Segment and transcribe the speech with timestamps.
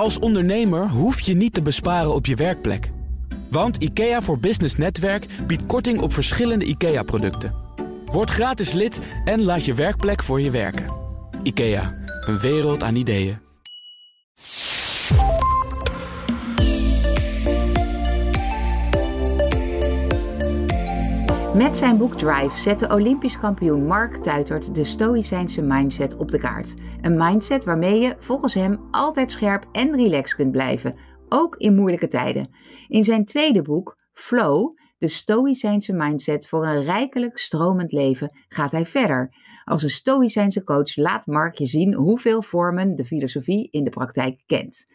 [0.00, 2.90] Als ondernemer hoef je niet te besparen op je werkplek.
[3.50, 7.54] Want IKEA voor Business Netwerk biedt korting op verschillende IKEA-producten.
[8.04, 10.84] Word gratis lid en laat je werkplek voor je werken.
[11.42, 11.94] IKEA,
[12.26, 13.38] een wereld aan ideeën.
[21.54, 26.74] Met zijn boek Drive zette Olympisch kampioen Mark Tuitert de Stoïcijnse mindset op de kaart.
[27.00, 30.96] Een mindset waarmee je, volgens hem, altijd scherp en relaxed kunt blijven,
[31.28, 32.48] ook in moeilijke tijden.
[32.88, 38.86] In zijn tweede boek, Flow, de Stoïcijnse mindset voor een rijkelijk stromend leven, gaat hij
[38.86, 39.34] verder.
[39.64, 44.42] Als een Stoïcijnse coach laat Mark je zien hoeveel vormen de filosofie in de praktijk
[44.46, 44.86] kent.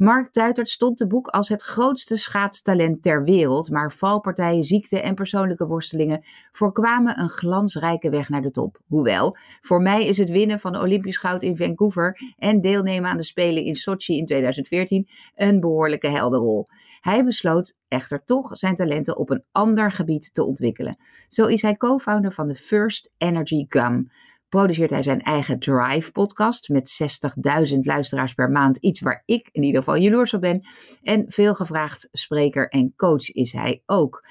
[0.00, 5.14] Mark Tuitert stond de boek als het grootste schaatstalent ter wereld, maar valpartijen, ziekte en
[5.14, 8.80] persoonlijke worstelingen voorkwamen een glansrijke weg naar de top.
[8.86, 13.22] Hoewel, voor mij is het winnen van Olympisch goud in Vancouver en deelnemen aan de
[13.22, 16.68] Spelen in Sochi in 2014 een behoorlijke helderrol.
[17.00, 20.96] Hij besloot echter toch zijn talenten op een ander gebied te ontwikkelen.
[21.28, 24.10] Zo is hij co-founder van de First Energy Gum
[24.50, 27.00] produceert hij zijn eigen Drive-podcast met
[27.72, 28.76] 60.000 luisteraars per maand.
[28.76, 30.66] Iets waar ik in ieder geval jaloers op ben.
[31.02, 34.22] En veelgevraagd spreker en coach is hij ook.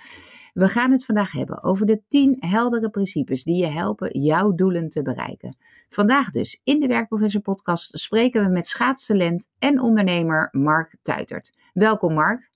[0.53, 4.89] We gaan het vandaag hebben over de 10 heldere principes die je helpen jouw doelen
[4.89, 5.57] te bereiken.
[5.89, 11.53] Vandaag dus in de Werkprofessor podcast spreken we met schaatstalent en ondernemer Mark Tuitert.
[11.73, 12.51] Welkom Mark.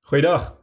[0.00, 0.57] Goeiedag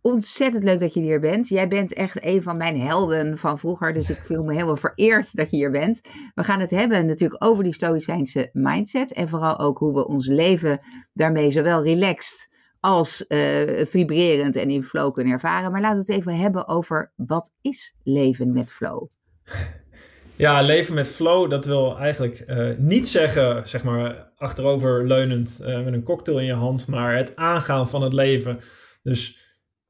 [0.00, 1.48] ontzettend leuk dat je hier bent.
[1.48, 5.36] Jij bent echt een van mijn helden van vroeger, dus ik voel me helemaal vereerd
[5.36, 6.00] dat je hier bent.
[6.34, 10.26] We gaan het hebben natuurlijk over die stoïcijnse mindset en vooral ook hoe we ons
[10.26, 10.80] leven
[11.12, 15.72] daarmee zowel relaxed als uh, vibrerend en in flow kunnen ervaren.
[15.72, 19.06] Maar laten we het even hebben over wat is leven met flow?
[20.36, 25.92] Ja, leven met flow, dat wil eigenlijk uh, niet zeggen, zeg maar, achteroverleunend uh, met
[25.92, 28.60] een cocktail in je hand, maar het aangaan van het leven.
[29.02, 29.37] Dus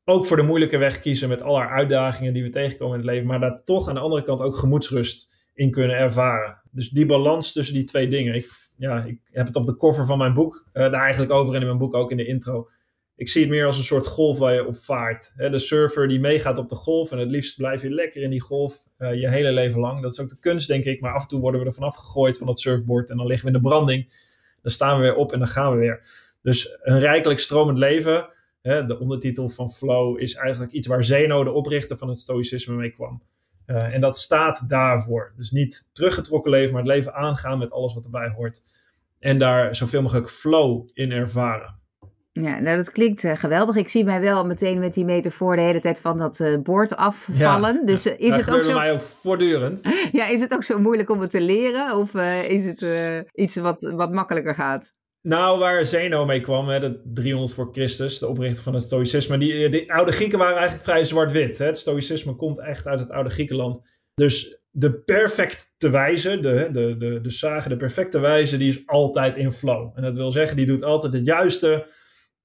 [0.08, 3.10] ook voor de moeilijke weg kiezen met al haar uitdagingen die we tegenkomen in het
[3.10, 6.60] leven, maar daar toch aan de andere kant ook gemoedsrust in kunnen ervaren.
[6.70, 8.34] Dus die balans tussen die twee dingen.
[8.34, 11.54] Ik, ja, ik heb het op de cover van mijn boek, uh, daar eigenlijk over
[11.54, 12.68] in mijn boek ook in de intro.
[13.16, 15.32] Ik zie het meer als een soort golf waar je op vaart.
[15.36, 18.40] de surfer die meegaat op de golf en het liefst blijf je lekker in die
[18.40, 20.02] golf uh, je hele leven lang.
[20.02, 21.00] Dat is ook de kunst, denk ik.
[21.00, 23.48] Maar af en toe worden we er vanaf gegooid van dat surfboard en dan liggen
[23.48, 24.12] we in de branding.
[24.62, 26.04] Dan staan we weer op en dan gaan we weer.
[26.42, 28.28] Dus een rijkelijk stromend leven
[28.62, 32.90] de ondertitel van Flow is eigenlijk iets waar Zeno, de oprichter van het Stoïcisme, mee
[32.90, 33.22] kwam.
[33.66, 35.32] Uh, en dat staat daarvoor.
[35.36, 38.62] Dus niet teruggetrokken leven, maar het leven aangaan met alles wat erbij hoort.
[39.18, 41.76] En daar zoveel mogelijk flow in ervaren.
[42.32, 43.76] Ja, nou dat klinkt uh, geweldig.
[43.76, 46.96] Ik zie mij wel meteen met die metafoor de hele tijd van dat uh, bord
[46.96, 47.74] afvallen.
[47.74, 48.74] Ja, dus uh, is het ook zo.
[48.74, 49.80] mij ook voortdurend.
[50.12, 51.96] ja, is het ook zo moeilijk om het te leren?
[51.96, 52.14] Of
[52.48, 52.86] is het
[53.34, 54.94] iets wat, wat makkelijker gaat?
[55.28, 59.38] Nou, waar Zeno mee kwam, hè, de 300 voor Christus, de oprichter van het Stoïcisme.
[59.38, 61.58] Die, die oude Grieken waren eigenlijk vrij zwart-wit.
[61.58, 63.80] Het Stoïcisme komt echt uit het oude Griekenland.
[64.14, 69.36] Dus de perfecte wijze, de, de, de, de sage, de perfecte wijze, die is altijd
[69.36, 69.92] in flow.
[69.94, 71.86] En dat wil zeggen, die doet altijd het juiste.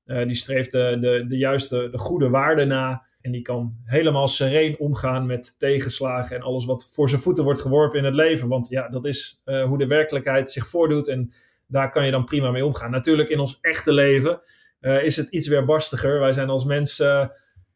[0.06, 3.06] Uh, die streeft de, de, de juiste, de goede waarden na.
[3.22, 7.62] En die kan helemaal sereen omgaan met tegenslagen en alles wat voor zijn voeten wordt
[7.62, 8.48] geworpen in het leven.
[8.48, 11.08] Want ja, dat is uh, hoe de werkelijkheid zich voordoet.
[11.08, 11.34] En
[11.74, 12.92] daar kan je dan prima mee omgaan.
[12.92, 14.42] Natuurlijk in ons echte leven
[14.82, 16.20] uh, is het iets weerbarstiger.
[16.20, 17.32] Wij zijn als mensen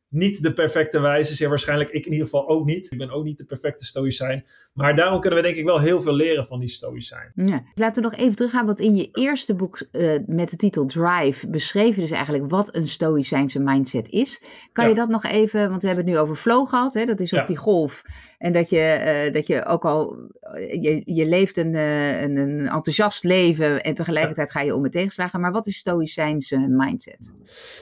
[0.09, 1.35] niet de perfecte wijze.
[1.35, 2.91] Zeer waarschijnlijk ik in ieder geval ook niet.
[2.91, 4.45] Ik ben ook niet de perfecte stoïcijn.
[4.73, 7.31] Maar daarom kunnen we denk ik wel heel veel leren van die stoïcijn.
[7.35, 7.63] Ja.
[7.73, 8.65] Laten we nog even teruggaan.
[8.65, 12.75] Want in je eerste boek uh, met de titel Drive beschreef je dus eigenlijk wat
[12.75, 14.43] een stoïcijnse mindset is.
[14.71, 14.89] Kan ja.
[14.89, 16.93] je dat nog even, want we hebben het nu over flow gehad.
[16.93, 17.05] Hè?
[17.05, 17.45] Dat is op ja.
[17.45, 18.03] die golf.
[18.37, 20.17] En dat je, uh, dat je ook al,
[20.81, 24.91] je, je leeft een, uh, een, een, enthousiast leven en tegelijkertijd ga je om met
[24.91, 25.39] tegenslagen.
[25.39, 27.33] Maar wat is stoïcijnse mindset?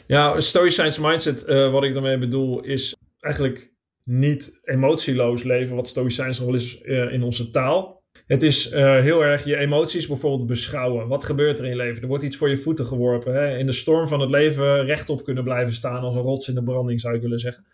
[0.07, 3.73] Ja, stoïcijnse mindset, wat ik daarmee bedoel, is eigenlijk
[4.03, 8.03] niet emotieloos leven, wat stoïcijns rol is in onze taal.
[8.27, 11.07] Het is heel erg je emoties bijvoorbeeld beschouwen.
[11.07, 12.01] Wat gebeurt er in je leven?
[12.01, 13.33] Er wordt iets voor je voeten geworpen.
[13.33, 13.57] Hè?
[13.57, 16.63] In de storm van het leven rechtop kunnen blijven staan als een rots in de
[16.63, 17.65] branding, zou je willen zeggen.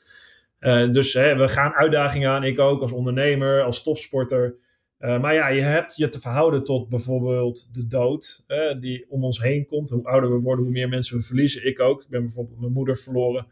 [0.61, 4.55] Uh, dus hè, we gaan uitdagingen aan, ik ook als ondernemer, als topsporter.
[4.99, 8.43] Uh, maar ja, je hebt je te verhouden tot bijvoorbeeld de dood
[8.79, 9.89] die om ons heen komt.
[9.89, 11.65] Hoe ouder we worden, hoe meer mensen we verliezen.
[11.65, 12.01] Ik ook.
[12.01, 13.47] Ik ben bijvoorbeeld mijn moeder verloren,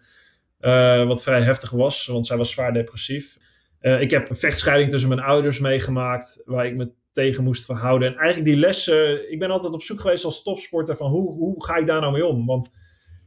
[1.07, 3.37] wat vrij heftig was, want zij was zwaar depressief.
[3.79, 8.07] ik heb een vechtscheiding tussen mijn ouders meegemaakt, waar ik me tegen moest verhouden.
[8.07, 11.65] En eigenlijk die lessen, ik ben altijd op zoek geweest als topsporter van hoe, hoe
[11.65, 12.45] ga ik daar nou mee om?
[12.45, 12.71] Want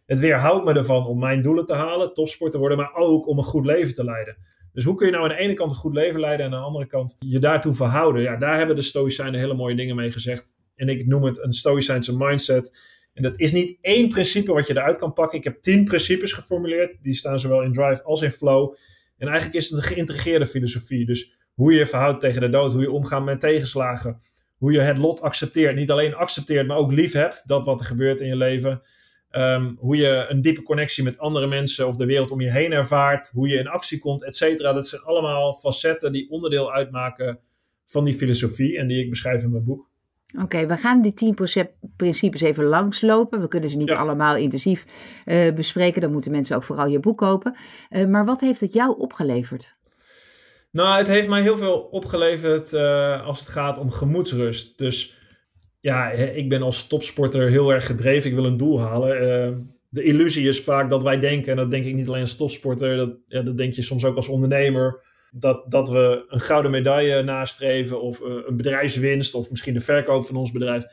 [0.06, 3.38] het weerhoudt me ervan om mijn doelen te halen, topsport te worden, maar ook om
[3.38, 4.36] een goed leven te leiden.
[4.72, 6.58] Dus hoe kun je nou aan de ene kant een goed leven leiden en aan
[6.58, 8.22] de andere kant je daartoe verhouden?
[8.22, 10.54] Ja, daar hebben de Stoïcijnen hele mooie dingen mee gezegd.
[10.74, 12.78] En ik noem het een Stoïcijnse mindset.
[13.14, 15.38] En dat is niet één principe wat je eruit kan pakken.
[15.38, 16.96] Ik heb tien principes geformuleerd.
[17.02, 18.74] Die staan zowel in Drive als in Flow.
[19.18, 21.06] En eigenlijk is het een geïntegreerde filosofie.
[21.06, 24.20] Dus hoe je je verhoudt tegen de dood, hoe je omgaat met tegenslagen,
[24.56, 25.76] hoe je het lot accepteert.
[25.76, 28.82] Niet alleen accepteert, maar ook lief hebt, dat wat er gebeurt in je leven.
[29.32, 32.72] Ehm, hoe je een diepe connectie met andere mensen of de wereld om je heen
[32.72, 33.30] ervaart.
[33.30, 34.72] Hoe je in actie komt, et cetera.
[34.72, 37.38] Dat zijn allemaal facetten die onderdeel uitmaken
[37.86, 39.90] van die filosofie en die ik beschrijf in mijn boek.
[40.42, 41.36] Oké, we gaan die tien
[41.96, 43.40] principes even langslopen.
[43.40, 44.84] We kunnen ze niet allemaal intensief
[45.24, 46.00] uh, bespreken.
[46.00, 47.56] Dan moeten mensen ook vooral je boek kopen.
[47.90, 49.76] Uh, maar wat heeft het jou opgeleverd?
[50.70, 54.78] Nou, het heeft mij heel veel opgeleverd uh, als het gaat om gemoedsrust.
[54.78, 55.18] Dus
[55.82, 58.30] ja, ik ben als topsporter heel erg gedreven.
[58.30, 59.76] Ik wil een doel halen.
[59.88, 62.96] de illusie is vaak dat wij denken, en dat denk ik niet alleen als topsporter,
[62.96, 65.00] dat, ja, dat denk je soms ook als ondernemer
[65.34, 70.26] dat, dat we een gouden medaille nastreven of uh, een bedrijfswinst of misschien de verkoop
[70.26, 70.84] van ons bedrijf.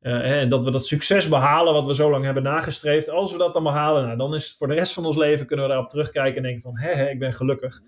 [0.00, 3.10] Uh, en dat we dat succes behalen wat we zo lang hebben nagestreefd.
[3.10, 5.46] Als we dat dan behalen, nou, dan is het voor de rest van ons leven
[5.46, 7.80] kunnen we daarop terugkijken en denken van hé ik ben gelukkig.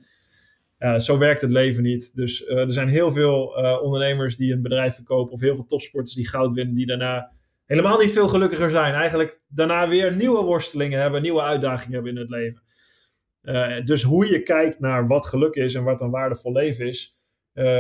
[0.99, 2.17] Zo werkt het leven niet.
[2.17, 3.47] Dus uh, er zijn heel veel
[3.83, 7.33] ondernemers die een bedrijf verkopen of heel veel topsporters die goud winnen, die daarna
[7.67, 8.95] helemaal niet veel gelukkiger zijn.
[8.95, 12.63] Eigenlijk daarna weer nieuwe worstelingen hebben, nieuwe uitdagingen hebben in het leven.
[13.85, 17.15] Dus hoe je kijkt naar wat geluk is en wat een waardevol leven is,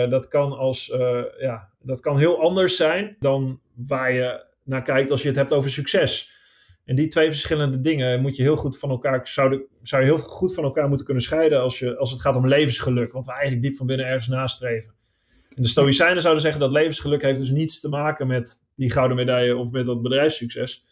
[0.08, 0.86] dat, kan als,
[1.38, 5.52] ja, dat kan heel anders zijn dan waar je naar kijkt als je het hebt
[5.52, 6.37] over succes.
[6.88, 10.18] En die twee verschillende dingen moet je heel goed van elkaar, zou, zou je heel
[10.18, 13.32] goed van elkaar moeten kunnen scheiden als, je, als het gaat om levensgeluk, wat we
[13.32, 14.94] eigenlijk diep van binnen ergens nastreven.
[15.54, 19.16] En de Stoïcijnen zouden zeggen dat levensgeluk heeft dus niets te maken met die gouden
[19.16, 20.84] medaille of met dat bedrijfssucces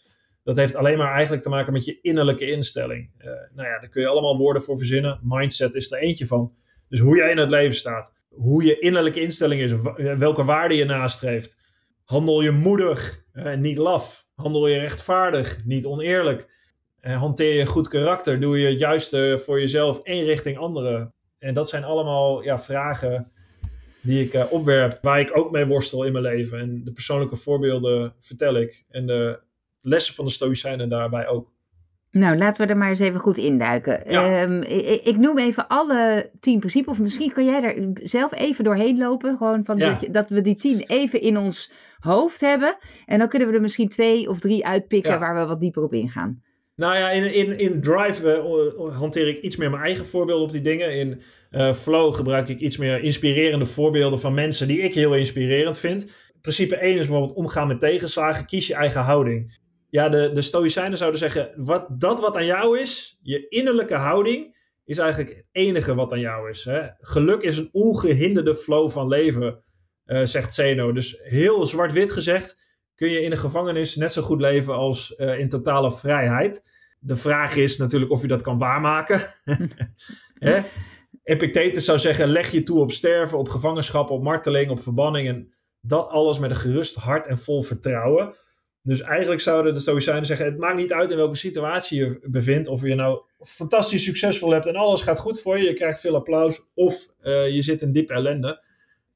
[0.47, 3.11] dat heeft alleen maar eigenlijk te maken met je innerlijke instelling.
[3.19, 5.21] Uh, nou ja, daar kun je allemaal woorden voor verzinnen.
[5.23, 6.53] Mindset is er eentje van.
[6.89, 8.15] Dus hoe jij in het leven staat.
[8.29, 9.73] Hoe je innerlijke instelling is.
[9.73, 11.57] Eh, welke waarde je nastreeft.
[12.05, 14.26] Handel je moedig, uh, niet laf.
[14.37, 16.49] Handel je rechtvaardig, niet oneerlijk.
[17.01, 18.41] hanteer je goed karakter.
[18.41, 21.15] Doe je het juiste voor jezelf en richting anderen.
[21.39, 23.31] En dat zijn allemaal ja, vragen
[24.03, 24.99] die ik opwerp.
[25.03, 26.59] Waar ik ook mee worstel in mijn leven.
[26.59, 28.85] En de persoonlijke voorbeelden vertel ik.
[28.91, 29.41] En de
[29.81, 31.55] lessen van de Stoïcijnen daarbij ook.
[32.11, 34.07] Nou, laten we er maar eens even goed induiken.
[34.07, 36.93] Ehm, ik, ik, noem even alle tien principes.
[36.93, 39.37] Of misschien kan jij er zelf even doorheen lopen.
[39.37, 42.77] Gewoon van dat, dat, we die tien even in ons hoofd hebben.
[43.07, 45.93] En dan kunnen we er misschien twee of drie uitpikken waar we wat dieper op
[45.93, 46.43] ingaan.
[46.75, 48.43] Nou ja, in, in, in Drive
[48.87, 50.95] uh, hanteer ik iets meer mijn eigen voorbeelden op die dingen.
[50.95, 55.79] In uh, Flow gebruik ik iets meer inspirerende voorbeelden van mensen die ik heel inspirerend
[55.79, 56.11] vind.
[56.41, 58.47] Principe 1 is bijvoorbeeld omgaan met tegenslagen.
[58.47, 59.59] Kies je eigen houding
[59.97, 64.57] ja, de, de Stoïcijnen zouden zeggen: wat, dat wat aan jou is, je innerlijke houding,
[64.85, 66.65] is eigenlijk het enige wat aan jou is.
[66.65, 66.89] Hè?
[66.99, 69.63] Geluk is een ongehinderde flow van leven,
[70.07, 70.93] zegt Zeno.
[70.93, 72.57] Dus heel zwart-wit gezegd,
[72.95, 76.63] kun je in een gevangenis net zo goed leven als uh, in totale vrijheid.
[76.99, 79.23] De vraag is natuurlijk of je dat kan waarmaken.
[81.23, 85.29] Epictetus zou zeggen: leg je toe op sterven, op gevangenschap, op marteling, op verbanning.
[85.29, 88.35] En dat alles met een gerust hart en vol vertrouwen.
[88.83, 92.69] Dus eigenlijk zouden de Stoïcijnen zeggen: het maakt niet uit in welke situatie je bevindt.
[92.69, 95.65] Of je nou fantastisch succesvol hebt en alles gaat goed voor je.
[95.65, 96.63] Je krijgt veel applaus.
[96.75, 98.65] Of uh, je zit in diepe ellende.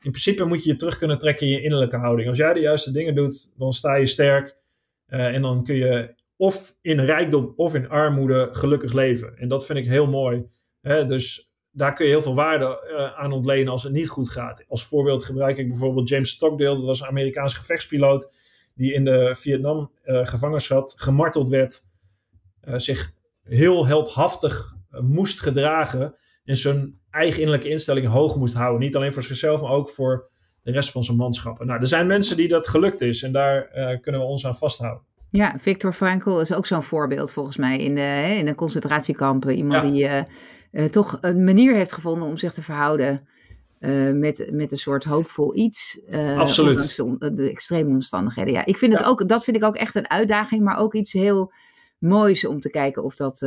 [0.02, 2.28] In principe moet je je terug kunnen trekken in je innerlijke houding.
[2.28, 4.56] Als jij de juiste dingen doet, dan sta je sterk.
[5.08, 9.38] Uh, en dan kun je of in rijkdom of in armoede gelukkig leven.
[9.38, 10.46] En dat vind ik heel mooi.
[10.80, 11.04] Hè?
[11.04, 14.64] Dus daar kun je heel veel waarde uh, aan ontlenen als het niet goed gaat.
[14.68, 16.76] Als voorbeeld gebruik ik bijvoorbeeld James Stockdale.
[16.76, 18.34] Dat was een Amerikaans gevechtspiloot
[18.74, 21.84] die in de Vietnam uh, gevangen zat, gemarteld werd,
[22.60, 26.14] zich heel heldhaftig moest gedragen
[26.44, 28.80] en zijn eigen innerlijke instelling hoog moest houden.
[28.80, 30.28] Niet alleen voor zichzelf, maar ook voor
[30.62, 31.66] de rest van zijn manschappen.
[31.66, 33.68] Nou, er zijn mensen die dat gelukt is en daar
[34.00, 35.02] kunnen we ons aan vasthouden.
[35.30, 39.54] Ja, Victor Frankl is ook zo'n voorbeeld volgens mij in de, in de concentratiekampen.
[39.54, 40.26] Iemand ja.
[40.70, 43.28] die toch een manier heeft gevonden om zich te verhouden
[43.80, 46.00] uh, met, met een soort hoopvol iets.
[46.36, 46.96] Absoluut.
[46.96, 48.52] De, de, extreme omstandigheden.
[48.52, 51.12] Ja, ik vind het ook, dat vind ik ook echt een uitdaging, maar ook iets
[51.12, 51.52] heel
[51.98, 53.46] moois om te kijken of dat.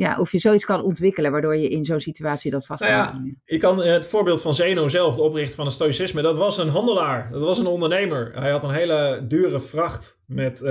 [0.00, 2.92] Uh, ja, of je zoiets kan ontwikkelen waardoor je in zo'n situatie dat vast nou
[2.92, 6.58] ja, Je kan het voorbeeld van Zeno zelf, de oprichter van het stoïcisme, dat was
[6.58, 8.32] een handelaar, dat was een ondernemer.
[8.34, 10.62] Hij had een hele dure vracht met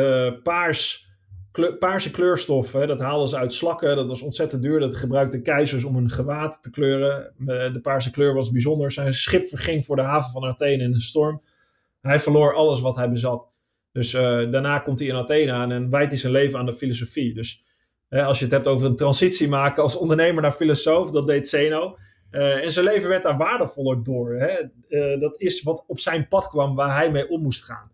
[0.43, 1.09] paars
[1.79, 3.95] paarse kleurstof, hè, dat haalden ze uit slakken.
[3.95, 4.79] Dat was ontzettend duur.
[4.79, 7.33] Dat gebruikten keizers om een gewaad te kleuren.
[7.73, 8.91] De paarse kleur was bijzonder.
[8.91, 11.41] Zijn schip verging voor de haven van Athene in een storm.
[12.01, 13.59] Hij verloor alles wat hij bezat.
[13.91, 14.21] Dus uh,
[14.51, 17.33] daarna komt hij in Athene aan en wijdt hij zijn leven aan de filosofie.
[17.33, 17.63] Dus
[18.09, 21.97] als je het hebt over een transitie maken als ondernemer naar filosoof, dat deed Zeno.
[22.31, 24.35] Uh, en zijn leven werd daar waardevoller door.
[24.35, 24.59] Hè?
[24.87, 27.91] Uh, dat is wat op zijn pad kwam waar hij mee om moest gaan.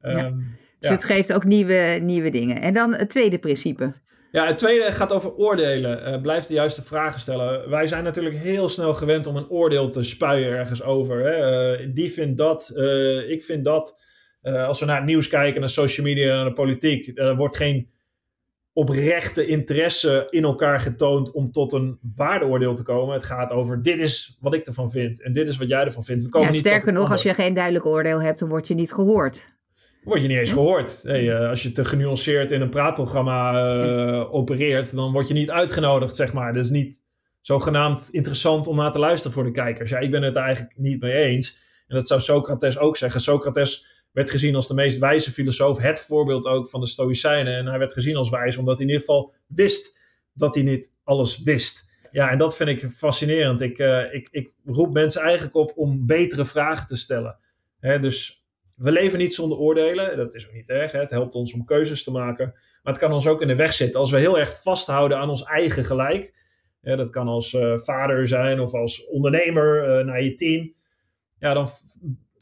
[0.00, 0.32] Um, ja.
[0.78, 2.60] Dus het geeft ook nieuwe, nieuwe dingen.
[2.60, 3.94] En dan het tweede principe.
[4.30, 6.08] Ja, het tweede gaat over oordelen.
[6.08, 7.70] Uh, blijf de juiste vragen stellen.
[7.70, 11.24] Wij zijn natuurlijk heel snel gewend om een oordeel te spuien ergens over.
[11.24, 11.92] Hè?
[11.92, 12.72] Die vindt dat,
[13.28, 14.00] ik vind dat.
[14.42, 17.91] als we naar het nieuws kijken, naar social media, naar de politiek, er wordt geen
[18.72, 23.14] oprechte interesse in elkaar getoond om tot een waardeoordeel te komen.
[23.14, 26.04] Het gaat over dit is wat ik ervan vind en dit is wat jij ervan
[26.04, 26.22] vindt.
[26.22, 28.92] We komen ja, sterker nog, als je geen duidelijk oordeel hebt, dan word je niet
[28.92, 29.54] gehoord.
[30.04, 31.00] Word je niet eens gehoord.
[31.02, 33.52] Hey, uh, als je te genuanceerd in een praatprogramma
[33.84, 36.54] uh, opereert, dan word je niet uitgenodigd, zeg maar.
[36.54, 37.00] Dat is niet
[37.40, 39.90] zogenaamd interessant om naar te luisteren voor de kijkers.
[39.90, 41.58] Ja, ik ben het er eigenlijk niet mee eens.
[41.86, 43.20] En dat zou Socrates ook zeggen.
[43.20, 47.56] Socrates werd gezien als de meest wijze filosoof, het voorbeeld ook van de Stoïcijnen.
[47.56, 50.00] En hij werd gezien als wijs omdat hij in ieder geval wist
[50.34, 51.90] dat hij niet alles wist.
[52.10, 53.60] Ja, en dat vind ik fascinerend.
[53.60, 57.38] Ik, uh, ik, ik roep mensen eigenlijk op om betere vragen te stellen.
[57.80, 60.16] Hè, dus we leven niet zonder oordelen.
[60.16, 60.92] Dat is ook niet erg.
[60.92, 60.98] Hè?
[60.98, 62.46] Het helpt ons om keuzes te maken.
[62.82, 64.00] Maar het kan ons ook in de weg zitten.
[64.00, 66.40] Als we heel erg vasthouden aan ons eigen gelijk.
[66.80, 70.74] Dat kan als uh, vader zijn of als ondernemer uh, naar je team.
[71.38, 71.68] Ja, dan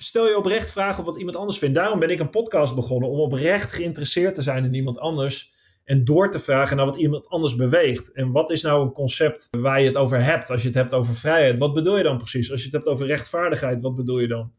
[0.02, 1.74] stel je oprecht vragen wat iemand anders vindt.
[1.74, 3.08] Daarom ben ik een podcast begonnen.
[3.08, 5.52] Om oprecht geïnteresseerd te zijn in iemand anders.
[5.84, 8.12] En door te vragen naar wat iemand anders beweegt.
[8.12, 10.50] En wat is nou een concept waar je het over hebt?
[10.50, 12.50] Als je het hebt over vrijheid, wat bedoel je dan precies?
[12.50, 14.52] Als je het hebt over rechtvaardigheid, wat bedoel je dan?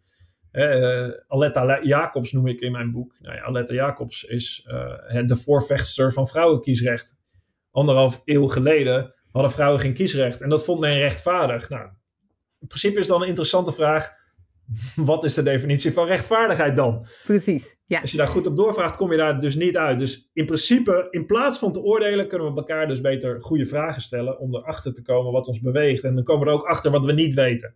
[0.51, 3.15] Uh, Aletta Jacobs noem ik in mijn boek.
[3.19, 7.15] Nou ja, Aletta Jacobs is uh, de voorvechtster van vrouwenkiesrecht.
[7.71, 10.41] Anderhalf eeuw geleden hadden vrouwen geen kiesrecht.
[10.41, 11.69] En dat vond men rechtvaardig.
[11.69, 11.89] Nou,
[12.59, 14.19] in principe is dan een interessante vraag.
[14.95, 17.05] Wat is de definitie van rechtvaardigheid dan?
[17.25, 18.01] Precies, ja.
[18.01, 19.99] Als je daar goed op doorvraagt, kom je daar dus niet uit.
[19.99, 24.01] Dus in principe, in plaats van te oordelen, kunnen we elkaar dus beter goede vragen
[24.01, 26.03] stellen om erachter te komen wat ons beweegt.
[26.03, 27.75] En dan komen we er ook achter wat we niet weten.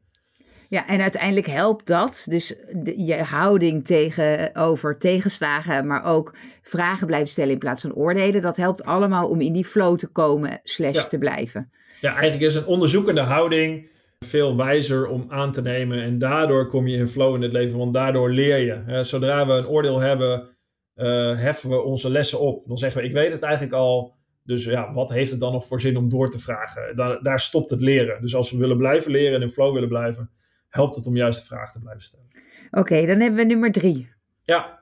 [0.69, 2.55] Ja, en uiteindelijk helpt dat, dus
[2.95, 8.83] je houding tegenover tegenslagen, maar ook vragen blijven stellen in plaats van oordelen, dat helpt
[8.83, 11.71] allemaal om in die flow te komen, slash te blijven.
[12.01, 13.89] Ja, eigenlijk is een onderzoekende houding
[14.25, 17.77] veel wijzer om aan te nemen en daardoor kom je in flow in het leven,
[17.77, 19.03] want daardoor leer je.
[19.03, 20.50] Zodra we een oordeel hebben,
[20.96, 22.67] uh, heffen we onze lessen op.
[22.67, 25.65] Dan zeggen we, ik weet het eigenlijk al, dus ja, wat heeft het dan nog
[25.65, 26.96] voor zin om door te vragen?
[26.96, 28.22] Daar, daar stopt het leren.
[28.22, 30.29] Dus als we willen blijven leren en in flow willen blijven,
[30.70, 32.27] helpt het om juist de vraag te blijven stellen.
[32.72, 34.10] Oké, dan hebben we nummer drie.
[34.44, 34.79] Ja,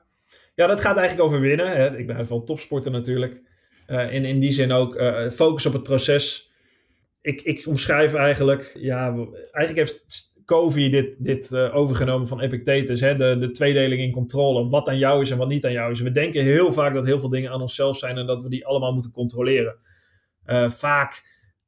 [0.54, 1.76] ja dat gaat eigenlijk over winnen.
[1.76, 1.98] Hè.
[1.98, 3.42] Ik ben van topsporter natuurlijk.
[3.86, 6.52] Uh, en in die zin ook uh, focus op het proces.
[7.24, 9.14] Ik, ik omschrijf eigenlijk, ja,
[9.52, 10.04] eigenlijk heeft
[10.44, 13.00] Covey dit, dit uh, overgenomen van Epictetus.
[13.00, 13.16] Hè?
[13.16, 14.68] De, de tweedeling in controle.
[14.68, 16.00] Wat aan jou is en wat niet aan jou is.
[16.00, 18.66] We denken heel vaak dat heel veel dingen aan onszelf zijn en dat we die
[18.66, 19.76] allemaal moeten controleren.
[20.66, 21.22] vaak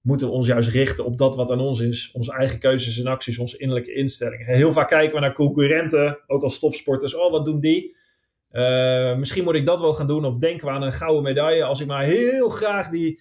[0.06, 2.10] moeten we ons juist richten op dat wat aan ons is.
[2.12, 4.46] Onze eigen keuzes en acties, onze innerlijke instellingen.
[4.46, 7.14] Heel vaak kijken we naar concurrenten, ook als topsporters.
[7.14, 7.96] Oh, wat doen die?
[8.52, 10.24] Uh, misschien moet ik dat wel gaan doen.
[10.24, 11.64] Of denken we aan een gouden medaille.
[11.64, 13.20] Als ik maar heel graag die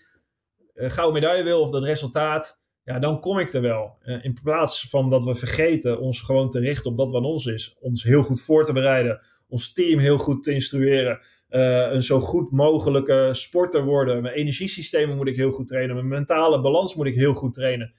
[0.75, 2.63] gouden medaille wil of dat resultaat.
[2.83, 3.97] Ja, dan kom ik er wel.
[4.03, 7.45] Uh, in plaats van dat we vergeten ons gewoon te richten op dat wat ons
[7.45, 7.75] is.
[7.79, 9.19] Ons heel goed voor te bereiden.
[9.47, 14.21] Ons team heel goed te instrueren uh, een zo goed mogelijke sporter worden.
[14.21, 15.95] Mijn energiesystemen moet ik heel goed trainen.
[15.95, 17.93] Mijn mentale balans moet ik heel goed trainen.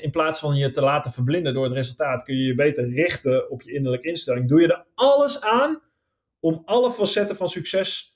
[0.00, 3.50] In plaats van je te laten verblinden door het resultaat, kun je je beter richten
[3.50, 4.48] op je innerlijke instelling.
[4.48, 5.82] Doe je er alles aan
[6.40, 8.09] om alle facetten van succes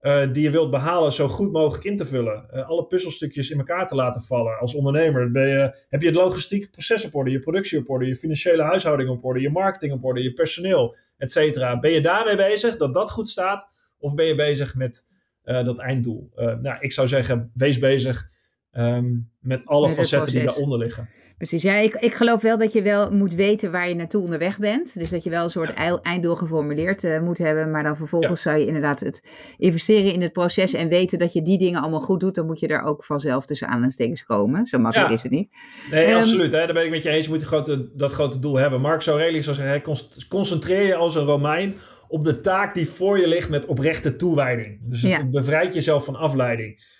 [0.00, 2.66] uh, die je wilt behalen zo goed mogelijk in te vullen.
[2.66, 4.58] alle puzzelstukjes in elkaar te laten vallen.
[4.58, 8.06] Als ondernemer ben je, heb je het logistieke proces op orde, je productie op orde,
[8.06, 11.78] je financiële huishouding op orde, je marketing op orde, je personeel, et cetera.
[11.78, 13.70] Ben je daarmee bezig dat dat goed staat?
[13.98, 15.06] Of ben je bezig met
[15.44, 16.30] uh, dat einddoel?
[16.34, 18.30] Nou, ik zou zeggen, wees bezig
[18.72, 21.08] um, met alle met facetten die daaronder liggen.
[21.38, 24.58] Precies, ja, ik, ik geloof wel dat je wel moet weten waar je naartoe onderweg
[24.58, 24.98] bent.
[24.98, 25.98] Dus dat je wel een soort ja.
[26.02, 27.70] einddoel geformuleerd uh, moet hebben.
[27.70, 28.50] Maar dan vervolgens ja.
[28.50, 29.22] zou je inderdaad het
[29.56, 32.34] investeren in het proces en weten dat je die dingen allemaal goed doet.
[32.34, 34.66] Dan moet je daar ook vanzelf tussen aanhalingstekens komen.
[34.66, 35.16] Zo makkelijk ja.
[35.16, 35.50] is het niet.
[35.90, 36.52] Nee, um, absoluut.
[36.52, 36.64] Hè?
[36.64, 37.24] Daar ben ik met je eens.
[37.24, 38.80] Je moet grote, dat grote doel hebben.
[38.80, 39.96] Marcus Aurelius zou zeggen,
[40.28, 41.76] concentreer je als een Romein
[42.08, 44.78] op de taak die voor je ligt met oprechte toewijding.
[44.82, 46.96] Dus het bevrijdt jezelf van afleiding.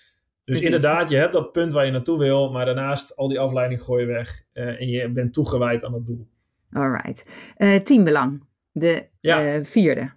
[0.49, 0.75] Dus Precies.
[0.76, 4.00] inderdaad, je hebt dat punt waar je naartoe wil, maar daarnaast al die afleiding gooi
[4.00, 6.28] je weg uh, en je bent toegewijd aan het doel.
[6.71, 7.25] Alright.
[7.59, 9.57] Uh, teambelang, de ja.
[9.57, 10.12] uh, vierde.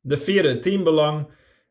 [0.00, 1.26] De vierde, teambelang.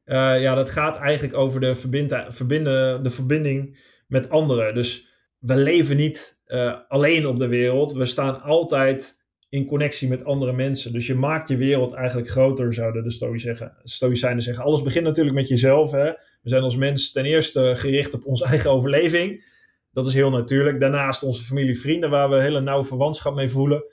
[0.05, 4.74] ja, dat gaat eigenlijk over de, verbinden, de verbinding met anderen.
[4.74, 5.08] Dus
[5.39, 6.41] we leven niet
[6.88, 7.91] alleen op de wereld.
[7.91, 10.93] We staan altijd in connectie met andere mensen.
[10.93, 13.38] Dus je maakt je wereld eigenlijk groter, zouden de
[13.84, 14.63] Stoïcijnen zeggen.
[14.63, 15.91] Alles begint natuurlijk met jezelf.
[15.91, 16.12] Hè?
[16.43, 19.45] We zijn als mens ten eerste gericht op onze eigen overleving.
[19.91, 20.79] Dat is heel natuurlijk.
[20.79, 23.83] Daarnaast onze familie, vrienden, waar we hele nauwe verwantschap mee voelen.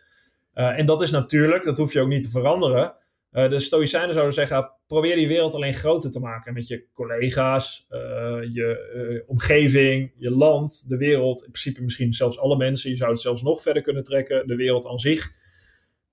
[0.54, 2.94] Uh, en dat is natuurlijk, dat hoef je ook niet te veranderen.
[3.30, 7.86] de Stoïcijnen zouden zeggen: probeer die wereld alleen groter te maken met je collega's,
[8.52, 11.44] je omgeving, je land, de wereld.
[11.44, 12.90] In principe misschien zelfs alle mensen.
[12.90, 15.32] Je zou het zelfs nog verder kunnen trekken, de wereld aan zich.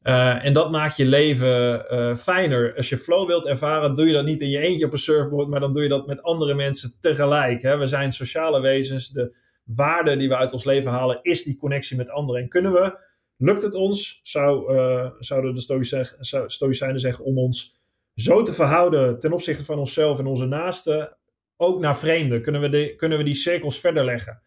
[0.04, 2.76] Uh, en dat maakt je leven uh, fijner.
[2.76, 5.48] Als je flow wilt ervaren, doe je dat niet in je eentje op een surfboard,
[5.48, 7.62] maar dan doe je dat met andere mensen tegelijk.
[7.62, 7.78] Hè?
[7.78, 9.10] We zijn sociale wezens.
[9.10, 12.42] De waarde die we uit ons leven halen is die connectie met anderen.
[12.42, 12.98] En kunnen we,
[13.38, 17.80] lukt het ons, zou, uh, zouden de Stoïcijnen zeggen, om ons
[18.16, 21.18] zo te verhouden ten opzichte van onszelf en onze naasten,
[21.58, 22.42] ook naar vreemden?
[22.42, 24.42] Kunnen we, kunnen we die cirkels verder leggen?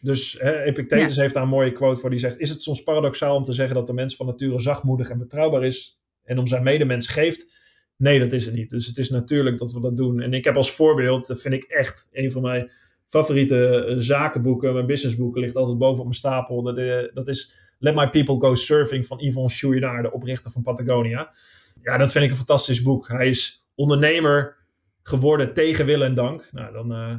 [0.00, 3.36] Dus hè, Epictetus heeft daar een mooie quote voor die zegt: Is het soms paradoxaal
[3.36, 6.62] om te zeggen dat de mens van nature zachtmoedig en betrouwbaar is en om zijn
[6.62, 7.54] medemens geeft?
[7.96, 8.70] Nee, dat is het niet.
[8.70, 10.20] Dus het is natuurlijk dat we dat doen.
[10.20, 12.70] En ik heb als voorbeeld, dat vind ik echt een van mijn
[13.06, 16.62] favoriete eh, zakenboeken, mijn businessboeken ligt altijd boven op mijn stapel.
[16.62, 20.62] Dat, uh, dat is Let My People Go Surfing van Yvon Chouinard, de oprichter van
[20.62, 21.34] Patagonia.
[21.82, 23.08] Ja, dat vind ik een fantastisch boek.
[23.08, 24.56] Hij is ondernemer
[25.02, 26.48] geworden tegen wil en dank.
[26.52, 27.14] Nou, dan, uh,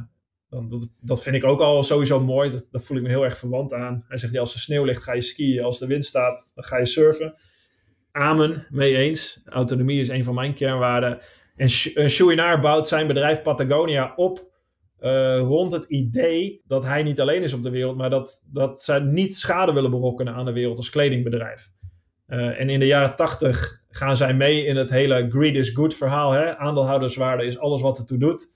[0.50, 2.50] dan, dat, dat vind ik ook al sowieso mooi.
[2.50, 4.04] Dat, dat voel ik me heel erg verwant aan.
[4.08, 5.64] Hij zegt, ja, als er sneeuw ligt ga je skiën.
[5.64, 7.34] Als de wind staat, dan ga je surfen.
[8.12, 9.42] Amen, mee eens.
[9.44, 11.20] Autonomie is een van mijn kernwaarden.
[11.56, 11.68] En
[12.08, 14.48] Chouinard bouwt zijn bedrijf Patagonia op
[15.00, 18.82] uh, rond het idee dat hij niet alleen is op de wereld, maar dat, dat
[18.82, 21.70] zij niet schade willen berokkenen aan de wereld als kledingbedrijf.
[22.28, 25.94] Uh, en in de jaren tachtig gaan zij mee in het hele greed is good
[25.94, 26.32] verhaal.
[26.32, 26.56] Hè?
[26.56, 28.52] Aandeelhouderswaarde is alles wat ertoe doet.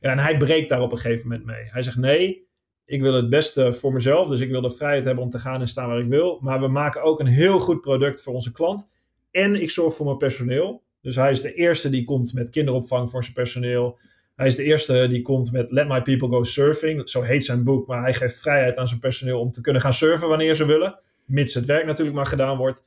[0.00, 1.64] Ja, en hij breekt daar op een gegeven moment mee.
[1.64, 2.48] Hij zegt: Nee,
[2.84, 4.28] ik wil het beste voor mezelf.
[4.28, 6.38] Dus ik wil de vrijheid hebben om te gaan en staan waar ik wil.
[6.42, 8.94] Maar we maken ook een heel goed product voor onze klant.
[9.30, 10.82] En ik zorg voor mijn personeel.
[11.00, 13.98] Dus hij is de eerste die komt met kinderopvang voor zijn personeel.
[14.34, 17.08] Hij is de eerste die komt met Let My People Go Surfing.
[17.08, 17.86] Zo heet zijn boek.
[17.86, 21.00] Maar hij geeft vrijheid aan zijn personeel om te kunnen gaan surfen wanneer ze willen.
[21.24, 22.84] Mits het werk natuurlijk maar gedaan wordt.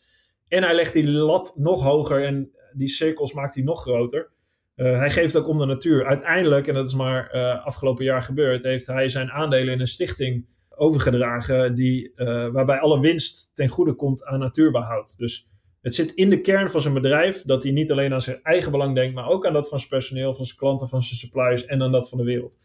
[0.47, 4.31] En hij legt die lat nog hoger en die cirkels maakt hij nog groter.
[4.79, 6.05] Uh, hij geeft ook om de natuur.
[6.05, 9.87] Uiteindelijk, en dat is maar uh, afgelopen jaar gebeurd, heeft hij zijn aandelen in een
[9.87, 15.17] stichting overgedragen die, uh, waarbij alle winst ten goede komt aan natuurbehoud.
[15.17, 15.47] Dus
[15.81, 18.71] het zit in de kern van zijn bedrijf dat hij niet alleen aan zijn eigen
[18.71, 21.65] belang denkt, maar ook aan dat van zijn personeel, van zijn klanten, van zijn suppliers
[21.65, 22.57] en aan dat van de wereld.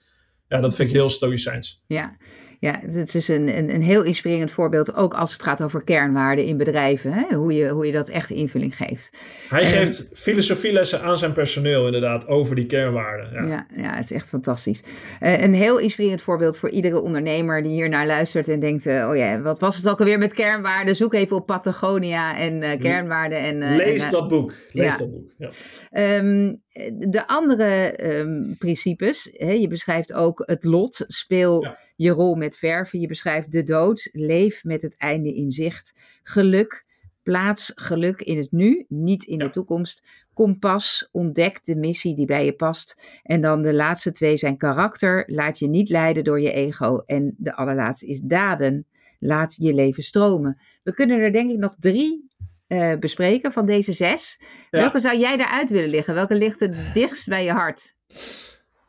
[0.49, 1.85] Ja, dat vind ik heel stoïcijns.
[1.87, 2.17] Ja,
[2.59, 6.45] ja, het is een, een, een, heel inspirerend voorbeeld, ook als het gaat over kernwaarden
[6.45, 7.13] in bedrijven.
[7.13, 7.37] Hè?
[7.37, 9.17] Hoe, je, hoe je dat echt invulling geeft.
[9.49, 13.33] Hij geeft filosofielessen aan zijn personeel inderdaad over die kernwaarden.
[13.33, 14.83] Ja, ja, ja het is echt fantastisch.
[15.21, 19.09] Uh, een heel inspirerend voorbeeld voor iedere ondernemer die hier naar luistert en denkt, uh,
[19.09, 20.97] oh ja, wat was het ook alweer met kernwaarden?
[20.97, 23.39] Zoek even op Patagonia en uh, kernwaarden.
[23.39, 24.55] En, Lees en, dat boek.
[24.73, 24.97] Lees ja.
[24.97, 25.33] dat boek.
[25.39, 25.51] Ja.
[26.19, 26.63] Um,
[27.11, 31.79] de andere um, principes, hè, je beschrijft ook het lot, speel ja.
[31.97, 36.85] Je rol met verven, je beschrijft de dood, leef met het einde in zicht, geluk,
[37.23, 40.03] plaats geluk in het nu, niet in de toekomst,
[40.33, 45.25] kompas, ontdek de missie die bij je past en dan de laatste twee zijn karakter,
[45.27, 48.87] laat je niet leiden door je ego en de allerlaatste is daden,
[49.19, 50.61] laat je leven stromen.
[50.83, 52.29] We kunnen er denk ik nog drie
[52.69, 54.41] uh, bespreken van deze zes.
[54.41, 54.81] Ja.
[54.81, 56.15] Welke zou jij daaruit willen liggen?
[56.15, 57.95] Welke ligt het dichtst bij je hart?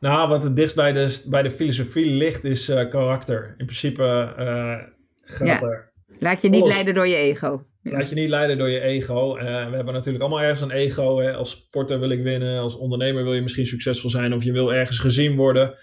[0.00, 3.54] Nou, wat het dichtst bij de, bij de filosofie ligt is uh, karakter.
[3.58, 4.02] In principe
[4.38, 4.74] uh,
[5.20, 5.60] gaat ja.
[5.60, 5.92] er...
[6.18, 6.74] Laat je niet alles.
[6.74, 7.64] leiden door je ego.
[7.82, 9.34] Laat je niet leiden door je ego.
[9.34, 11.20] we hebben natuurlijk allemaal ergens een ego.
[11.20, 11.34] Hè?
[11.34, 12.60] Als sporter wil ik winnen.
[12.60, 14.34] Als ondernemer wil je misschien succesvol zijn.
[14.34, 15.74] Of je wil ergens gezien worden.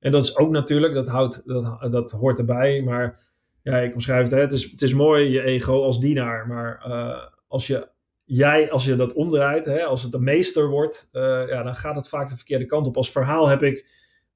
[0.00, 2.82] En dat is ook natuurlijk, dat, houdt, dat, dat hoort erbij.
[2.82, 3.18] Maar
[3.62, 6.84] ja, ik omschrijf het, hè, het, is, het is mooi je ego als dienaar, maar
[6.88, 7.88] uh, als je
[8.28, 11.96] jij, als je dat omdraait, hè, als het een meester wordt, uh, ja, dan gaat
[11.96, 12.96] het vaak de verkeerde kant op.
[12.96, 13.86] Als verhaal heb ik,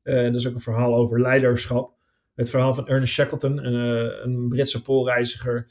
[0.02, 1.94] uh, dat is ook een verhaal over leiderschap,
[2.35, 3.74] het verhaal van Ernest Shackleton, een,
[4.24, 5.66] een Britse poolreiziger.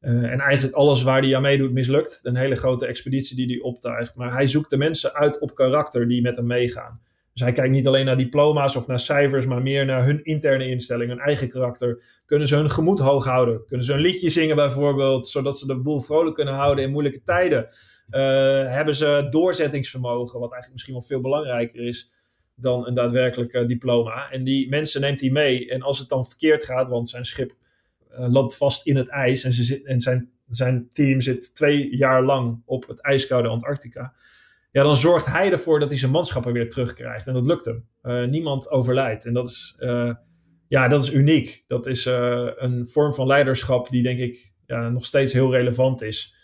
[0.00, 2.20] en eigenlijk alles waar hij aan meedoet mislukt.
[2.22, 4.16] Een hele grote expeditie die hij optuigt.
[4.16, 7.00] Maar hij zoekt de mensen uit op karakter die met hem meegaan.
[7.32, 10.68] Dus hij kijkt niet alleen naar diploma's of naar cijfers, maar meer naar hun interne
[10.68, 12.02] instelling, hun eigen karakter.
[12.26, 13.66] Kunnen ze hun gemoed hoog houden?
[13.66, 17.22] Kunnen ze een liedje zingen bijvoorbeeld, zodat ze de boel vrolijk kunnen houden in moeilijke
[17.22, 17.66] tijden?
[18.10, 18.20] Uh,
[18.72, 22.12] hebben ze doorzettingsvermogen, wat eigenlijk misschien wel veel belangrijker is
[22.54, 24.30] dan een daadwerkelijk uh, diploma.
[24.30, 25.70] En die mensen neemt hij mee.
[25.70, 27.52] En als het dan verkeerd gaat, want zijn schip
[28.12, 31.96] uh, loopt vast in het ijs en, ze zit, en zijn, zijn team zit twee
[31.96, 34.14] jaar lang op het ijskoude Antarctica
[34.72, 37.26] ja, dan zorgt hij ervoor dat hij zijn manschappen weer terugkrijgt.
[37.26, 37.86] En dat lukt hem.
[38.02, 39.24] Uh, niemand overlijdt.
[39.24, 40.14] En dat is, uh,
[40.68, 41.64] ja, dat is uniek.
[41.66, 46.02] Dat is uh, een vorm van leiderschap die denk ik ja, nog steeds heel relevant
[46.02, 46.34] is.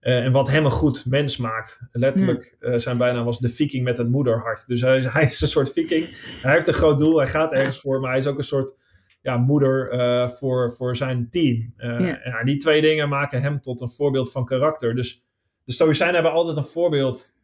[0.00, 1.80] en wat hem een goed mens maakt.
[1.92, 2.78] Letterlijk, ja.
[2.78, 4.66] zijn bijnaam was de viking met het moederhart.
[4.66, 6.06] Dus hij is, hij is een soort viking.
[6.42, 8.84] Hij heeft een groot doel, hij gaat ergens voor, maar hij is ook een soort
[9.22, 9.90] ja, moeder
[10.30, 11.74] voor, voor zijn team.
[11.76, 12.42] Ja.
[12.44, 14.94] die twee dingen maken hem tot een voorbeeld van karakter.
[14.94, 15.24] Dus
[15.64, 17.35] de Stoïcijnen hebben altijd een voorbeeld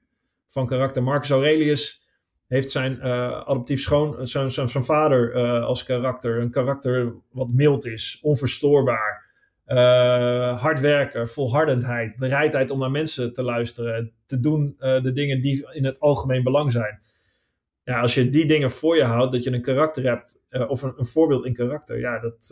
[0.53, 1.03] van karakter.
[1.03, 2.07] Marcus Aurelius
[2.47, 6.41] heeft zijn uh, adoptief schoon, zijn, zijn, zijn vader uh, als karakter.
[6.41, 9.31] Een karakter wat mild is, onverstoorbaar,
[9.67, 15.73] uh, hard werken, volhardendheid, bereidheid om naar mensen te luisteren, te doen de dingen die
[15.73, 17.01] in het algemeen belang zijn.
[17.85, 20.93] Ja, als je die dingen voor je houdt, dat je een karakter hebt, of een,
[20.97, 22.49] een, voorbeeld in karakter, ja, dat,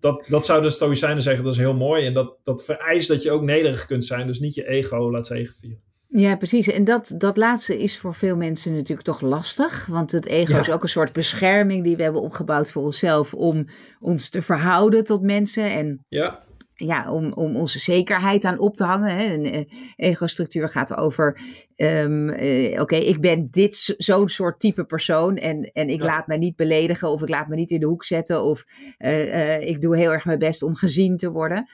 [0.00, 2.06] dat, dat zouden de Stoïcijnen zeggen, dat is heel mooi.
[2.06, 5.26] En dat, dat vereist dat je ook nederig kunt zijn, dus niet je ego laat
[5.26, 5.91] zegevieren.
[6.14, 6.68] Ja, precies.
[6.68, 9.86] En dat, dat laatste is voor veel mensen natuurlijk toch lastig.
[9.86, 13.66] Want het ego is ook een soort bescherming die we hebben opgebouwd voor onszelf om
[14.00, 15.70] ons te verhouden tot mensen.
[15.70, 16.42] En ja.
[16.74, 19.16] Ja, om, om onze zekerheid aan op te hangen.
[19.16, 19.34] Hè.
[19.34, 19.64] Een eh,
[19.96, 21.40] ego-structuur gaat over:
[21.76, 25.36] um, uh, oké, ik ben dit zo'n soort type persoon.
[25.36, 28.04] En, en ik laat mij niet beledigen, of ik laat me niet in de hoek
[28.04, 28.42] zetten.
[28.42, 28.64] Of
[28.98, 31.68] uh, ik doe heel erg mijn best om gezien te worden.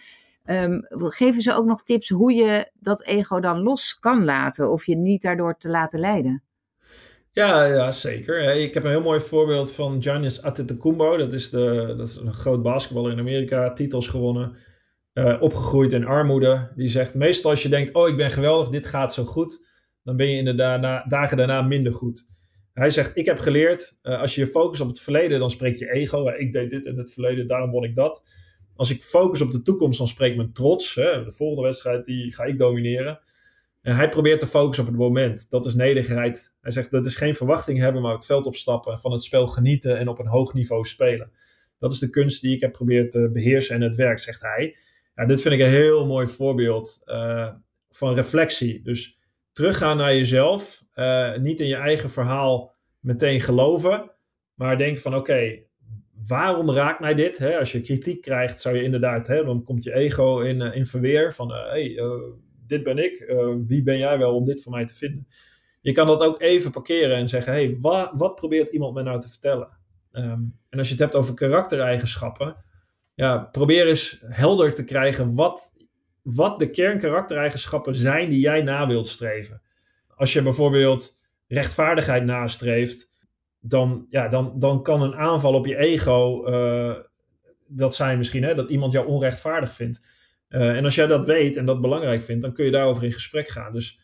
[0.50, 4.86] Um, geven ze ook nog tips hoe je dat ego dan los kan laten of
[4.86, 6.42] je niet daardoor te laten leiden?
[7.32, 8.54] Ja, ja, zeker.
[8.54, 11.16] Ik heb een heel mooi voorbeeld van Giannis Antetokounmpo.
[11.16, 14.56] Dat is, de, dat is een groot basketballer in Amerika, titels gewonnen,
[15.14, 16.72] uh, opgegroeid in armoede.
[16.76, 19.66] Die zegt, meestal als je denkt, oh ik ben geweldig, dit gaat zo goed,
[20.02, 20.54] dan ben je in de
[21.08, 22.26] dagen daarna minder goed.
[22.72, 25.78] Hij zegt, ik heb geleerd, uh, als je je focust op het verleden, dan spreekt
[25.78, 26.28] je ego.
[26.28, 28.22] Ik deed dit in het verleden, daarom won ik dat
[28.78, 30.94] als ik focus op de toekomst, dan spreekt mijn trots.
[30.94, 33.20] Hè, de volgende wedstrijd die ga ik domineren.
[33.82, 35.50] En hij probeert te focussen op het moment.
[35.50, 36.54] Dat is nederigheid.
[36.60, 39.98] Hij zegt dat is geen verwachting hebben, maar het veld opstappen, van het spel genieten
[39.98, 41.30] en op een hoog niveau spelen.
[41.78, 44.76] Dat is de kunst die ik heb geprobeerd te beheersen en het werk, zegt hij.
[45.14, 47.48] Ja, dit vind ik een heel mooi voorbeeld uh,
[47.90, 48.82] van reflectie.
[48.82, 49.18] Dus
[49.52, 50.84] teruggaan naar jezelf.
[50.94, 54.10] Uh, niet in je eigen verhaal meteen geloven.
[54.54, 55.62] Maar denk van oké,
[56.26, 57.38] waarom raakt mij dit?
[57.38, 57.58] Hè?
[57.58, 60.86] Als je kritiek krijgt, zou je inderdaad, hè, dan komt je ego in, uh, in
[60.86, 62.12] verweer van, uh, hey, uh,
[62.66, 63.32] dit ben ik,
[63.66, 65.26] wie ben jij wel om dit voor mij te vinden?
[65.80, 69.20] Je kan dat ook even parkeren en zeggen, hey, wa wat probeert iemand mij nou
[69.20, 69.68] te vertellen?
[70.12, 72.56] Um, en als je het hebt over karaktereigenschappen,
[73.14, 75.72] ja, probeer eens helder te krijgen wat,
[76.22, 79.62] wat de kernkaraktereigenschappen zijn die jij na wilt streven.
[80.08, 83.07] Als je bijvoorbeeld rechtvaardigheid nastreeft,
[83.60, 86.94] dan, ja, dan, dan kan een aanval op je ego, uh,
[87.66, 90.00] dat zijn misschien hè, dat iemand jou onrechtvaardig vindt.
[90.48, 93.12] Uh, en als jij dat weet en dat belangrijk vindt, dan kun je daarover in
[93.12, 93.72] gesprek gaan.
[93.72, 94.00] Dus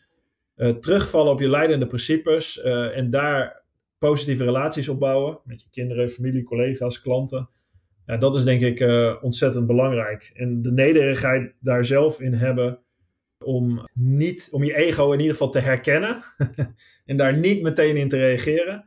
[0.57, 3.62] uh, terugvallen op je leidende principes en daar
[3.99, 7.49] positieve relaties opbouwen met je kinderen, familie, collega's, klanten.
[8.07, 8.81] Ja, dat is denk ik
[9.23, 10.31] ontzettend belangrijk.
[10.35, 12.85] En de nederigheid daar zelf in hebben
[13.45, 16.23] om, niet, om je ego in ieder geval te herkennen
[17.07, 18.85] en daar niet meteen in te reageren.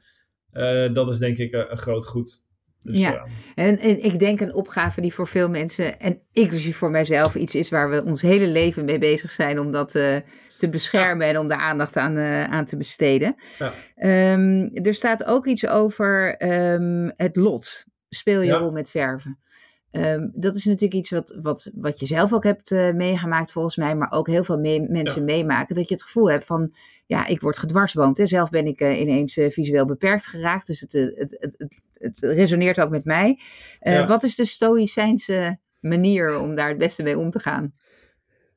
[0.58, 2.46] Uh, dat is denk ik een, een groot goed.
[2.82, 6.92] Dus, ja, en, en, ik denk een opgave die voor veel mensen, en inclusief voor
[6.92, 10.18] mijzelf, iets is waar we ons hele leven mee bezig zijn om dat uh,
[10.58, 13.36] te beschermen en om daar aandacht aan, uh, aan te besteden.
[13.58, 14.34] Ja.
[14.34, 16.36] Um, er staat ook iets over
[16.74, 17.86] um, het lot.
[18.10, 19.40] Speel je rol met verven.
[19.92, 23.76] Um, dat is natuurlijk iets wat, wat, wat je zelf ook hebt uh, meegemaakt volgens
[23.76, 25.26] mij, maar ook heel veel mee, mensen ja.
[25.26, 25.76] meemaken.
[25.76, 26.74] Dat je het gevoel hebt van,
[27.06, 28.18] ja, ik word gedwarsboomd.
[28.18, 28.26] Hè.
[28.26, 32.20] Zelf ben ik uh, ineens uh, visueel beperkt geraakt, dus het, het, het, het, het
[32.20, 33.40] resoneert ook met mij.
[33.80, 34.08] Ja.
[34.08, 37.74] Wat is de stoïcijnse manier om daar het beste mee om te gaan?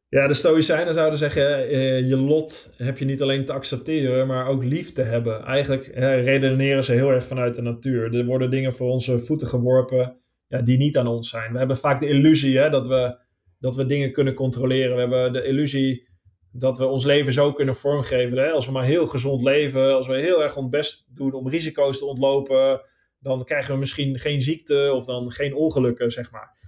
[0.09, 1.69] Ja, de Stoïcijnen zouden zeggen:
[2.07, 5.45] je lot heb je niet alleen te accepteren, maar ook lief te hebben.
[5.45, 5.87] Eigenlijk
[6.25, 8.14] redeneren ze heel erg vanuit de natuur.
[8.14, 10.16] Er worden dingen voor onze voeten geworpen
[10.51, 11.53] ja, die niet aan ons zijn.
[11.53, 13.17] We hebben vaak de illusie hè, dat, we,
[13.59, 14.95] dat we dingen kunnen controleren.
[14.95, 16.09] We hebben de illusie
[16.53, 18.39] dat we ons leven zo kunnen vormgeven.
[18.39, 18.51] Hè?
[18.51, 21.99] Als we maar heel gezond leven, als we heel erg ons best doen om risico's
[21.99, 22.81] te ontlopen,
[23.19, 26.59] dan krijgen we misschien geen ziekte of dan geen ongelukken, zeg maar.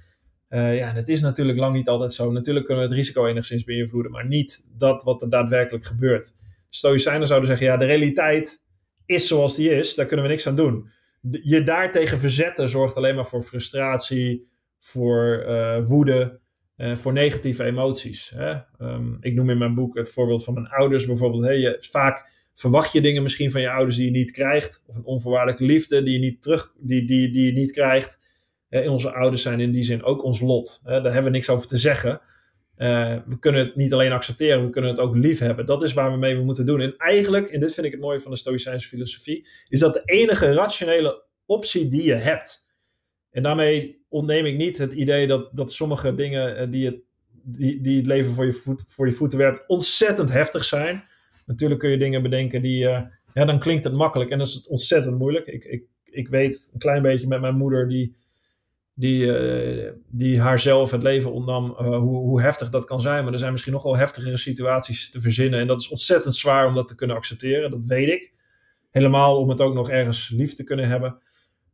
[0.48, 2.32] Uh, ja, het is natuurlijk lang niet altijd zo.
[2.32, 6.32] Natuurlijk kunnen we het risico enigszins beïnvloeden, maar niet dat wat er daadwerkelijk gebeurt.
[6.70, 8.62] Stoïcijnen zouden zeggen, ja, de realiteit
[9.06, 10.90] is zoals die is, daar kunnen we niks aan doen
[11.30, 16.40] je daartegen verzetten zorgt alleen maar voor frustratie, voor uh, woede,
[16.76, 18.32] uh, voor negatieve emoties.
[18.34, 18.54] Hè?
[18.78, 21.44] Um, ik noem in mijn boek het voorbeeld van mijn ouders bijvoorbeeld.
[21.44, 24.96] Hey, je, vaak verwacht je dingen misschien van je ouders die je niet krijgt, of
[24.96, 28.20] een onvoorwaardelijke liefde die je niet, terug, die, die, die je niet krijgt.
[28.70, 30.80] Onze ouders zijn in die zin ook ons lot.
[30.84, 32.20] Daar hebben we niks over te zeggen.
[32.82, 35.66] Uh, we kunnen het niet alleen accepteren, we kunnen het ook lief hebben.
[35.66, 36.80] Dat is waar we mee moeten doen.
[36.80, 40.02] En eigenlijk, en dit vind ik het mooie van de Stoïcijnse filosofie, is dat de
[40.04, 42.70] enige rationele optie die je hebt.
[43.30, 47.00] En daarmee ontneem ik niet het idee dat, dat sommige dingen uh, die, het,
[47.82, 51.04] die, het leven voor je, voor je voeten werpt ontzettend heftig zijn.
[51.46, 53.00] Natuurlijk kun je dingen bedenken die, uh,
[53.34, 55.46] ja, dan klinkt het makkelijk en dan is het ontzettend moeilijk.
[55.46, 58.14] Ik, ik, ik weet een klein beetje met mijn moeder, die
[58.94, 63.24] die, uh, die haarzelf het leven ontnam, hoe, hoe heftig dat kan zijn.
[63.24, 65.60] Maar er zijn misschien nog wel heftigere situaties te verzinnen.
[65.60, 68.32] En dat is ontzettend zwaar om dat te kunnen accepteren, dat weet ik.
[68.90, 71.18] Helemaal om het ook nog ergens lief te kunnen hebben.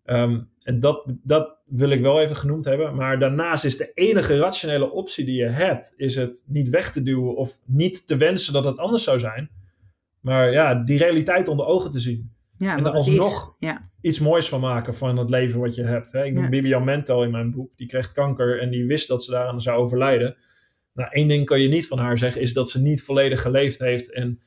[0.05, 2.95] Ehm, en dat, dat wil ik wel even genoemd hebben.
[2.95, 7.03] Maar daarnaast is de enige rationele optie die je hebt, is het niet weg te
[7.03, 9.51] duwen of niet te wensen dat het anders zou zijn.
[10.21, 12.33] Maar ja, die realiteit onder ogen te zien.
[12.59, 13.81] Ja, en er alsnog ja.
[14.01, 16.13] iets moois van maken van het leven wat je hebt.
[16.13, 16.25] Hè?
[16.25, 16.49] Ik noem ja.
[16.49, 17.77] Bibian Mento in mijn boek.
[17.77, 20.37] Die kreeg kanker en die wist dat ze daaraan zou overlijden.
[20.93, 23.79] Nou, één ding kan je niet van haar zeggen, is dat ze niet volledig geleefd
[23.79, 24.41] heeft en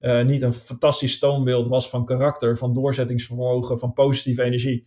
[0.00, 4.86] uh, niet een fantastisch toonbeeld was van karakter, van doorzettingsvermogen, van positieve energie.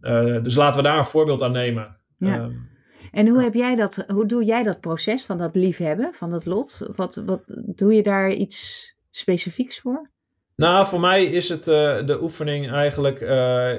[0.00, 1.96] Uh, dus laten we daar een voorbeeld aan nemen.
[2.16, 2.38] Ja.
[2.38, 2.68] Um,
[3.12, 6.46] en hoe, heb jij dat, hoe doe jij dat proces van dat liefhebben, van dat
[6.46, 6.88] lot?
[6.92, 7.42] Wat, wat,
[7.74, 10.10] doe je daar iets specifieks voor?
[10.58, 13.20] Nou, voor mij is het uh, de oefening eigenlijk.
[13.20, 13.74] Uh,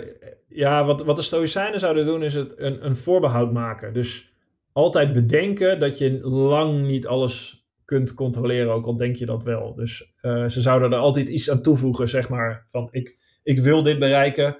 [0.48, 3.94] ja, wat, wat de Stoïcijnen zouden doen, is het een, een voorbehoud maken.
[3.94, 4.34] Dus
[4.72, 9.76] altijd bedenken dat je lang niet alles kunt controleren, ook al denk je dat wel.
[9.76, 12.68] Dus uh, ze zouden er altijd iets aan toevoegen, zeg maar.
[12.72, 14.58] Van ik, ik wil dit bereiken.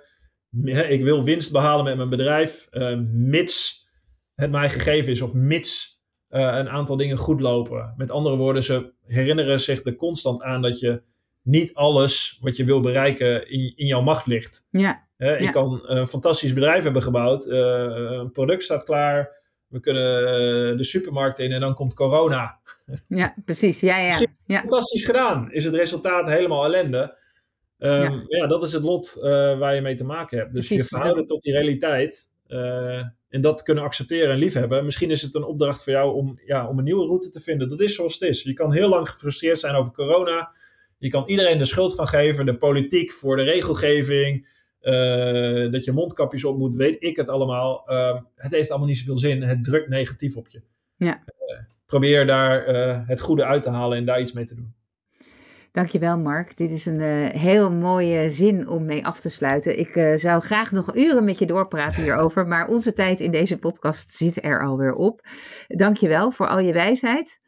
[0.90, 2.68] Ik wil winst behalen met mijn bedrijf,
[3.12, 3.88] mits
[4.36, 7.94] het mij gegeven is, of mits een aantal dingen goed lopen.
[7.98, 11.08] Met andere woorden, ze herinneren zich er constant aan dat je
[11.42, 14.68] niet alles wat je wil bereiken in, in jouw macht ligt.
[14.72, 15.08] Ja.
[15.18, 17.48] He, ik kan een fantastisch bedrijf hebben gebouwd.
[17.48, 17.58] Uh,
[18.20, 19.38] een product staat klaar.
[19.68, 22.60] We kunnen eh, de supermarkt in en dan komt corona.
[23.08, 23.80] Ja, precies.
[23.80, 24.26] Ja, ja.
[24.46, 24.60] ja.
[24.60, 25.52] Fantastisch gedaan.
[25.52, 27.18] Is het resultaat helemaal ellende?
[27.78, 28.24] Um, ja.
[28.28, 28.48] ja.
[28.48, 29.24] dat is het lot uh,
[29.60, 30.54] waar je mee te maken hebt.
[30.54, 32.32] Dus precies, je verhouden tot die realiteit.
[33.30, 34.86] en dat kunnen accepteren en liefhebben.
[34.86, 37.70] Misschien is het een opdracht voor jou om, ja, om een nieuwe route te vinden.
[37.70, 38.44] Dat is zoals het is.
[38.44, 40.52] Je kan heel lang gefrustreerd zijn over corona.
[41.00, 45.92] Je kan iedereen de schuld van geven, de politiek voor de regelgeving, uh, dat je
[45.92, 47.92] mondkapjes op moet, weet ik het allemaal.
[47.92, 49.42] Uh, het heeft allemaal niet zoveel zin.
[49.42, 50.62] Het drukt negatief op je.
[50.96, 51.24] Ja.
[51.48, 52.66] Uh, probeer daar
[53.08, 54.74] het goede uit te halen en daar iets mee te doen.
[55.72, 56.58] Dankjewel Mark.
[56.58, 59.80] Dit is een heel mooie zin om mee af te sluiten.
[59.80, 64.12] Ik zou graag nog uren met je doorpraten hierover, maar onze tijd in deze podcast
[64.12, 65.22] zit er alweer op.
[65.68, 67.42] Dankjewel voor al je wijsheid.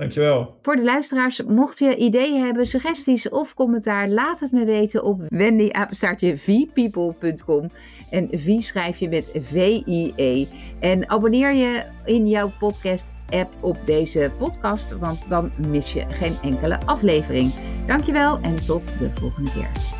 [0.00, 0.54] Dankjewel.
[0.62, 5.20] Voor de luisteraars, mocht je ideeën hebben, suggesties of commentaar, laat het me weten op
[5.28, 7.70] wendyapenstaartje.vpeople.com.
[8.10, 10.46] En V schrijf je met V-I-E.
[10.78, 16.78] En abonneer je in jouw podcast-app op deze podcast, want dan mis je geen enkele
[16.86, 17.52] aflevering.
[17.86, 19.99] Dankjewel en tot de volgende keer.